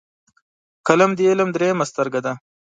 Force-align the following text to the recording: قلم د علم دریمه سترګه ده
قلم 0.87 1.11
د 1.17 1.19
علم 1.29 1.49
دریمه 1.55 1.85
سترګه 1.91 2.19
ده 2.25 2.33